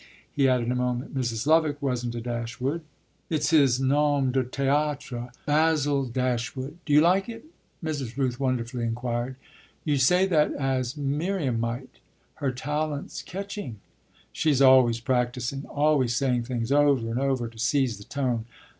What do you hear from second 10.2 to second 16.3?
that as Miriam might. Her talent's catching!" "She's always practising always